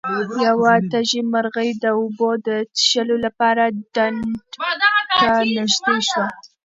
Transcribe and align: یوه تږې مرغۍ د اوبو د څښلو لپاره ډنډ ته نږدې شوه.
یوه 0.45 0.73
تږې 0.91 1.21
مرغۍ 1.31 1.69
د 1.83 1.85
اوبو 1.99 2.29
د 2.47 2.49
څښلو 2.77 3.15
لپاره 3.25 3.63
ډنډ 3.93 4.19
ته 5.19 5.31
نږدې 5.55 5.97
شوه. 6.09 6.27